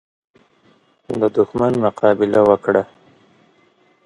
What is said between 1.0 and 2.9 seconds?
د دښمن مقابله وکړه.